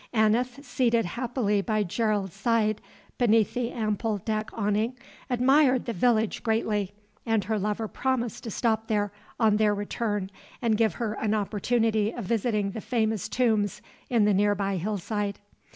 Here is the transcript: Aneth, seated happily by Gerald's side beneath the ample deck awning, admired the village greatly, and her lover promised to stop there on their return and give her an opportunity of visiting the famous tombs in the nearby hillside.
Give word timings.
Aneth, 0.15 0.65
seated 0.65 1.05
happily 1.05 1.61
by 1.61 1.83
Gerald's 1.83 2.33
side 2.33 2.81
beneath 3.19 3.53
the 3.53 3.69
ample 3.69 4.17
deck 4.17 4.49
awning, 4.51 4.97
admired 5.29 5.85
the 5.85 5.93
village 5.93 6.41
greatly, 6.41 6.91
and 7.23 7.43
her 7.43 7.59
lover 7.59 7.87
promised 7.87 8.43
to 8.45 8.49
stop 8.49 8.87
there 8.87 9.11
on 9.39 9.57
their 9.57 9.75
return 9.75 10.31
and 10.59 10.75
give 10.75 10.95
her 10.95 11.13
an 11.21 11.35
opportunity 11.35 12.11
of 12.11 12.25
visiting 12.25 12.71
the 12.71 12.81
famous 12.81 13.29
tombs 13.29 13.79
in 14.09 14.25
the 14.25 14.33
nearby 14.33 14.77
hillside. 14.77 15.37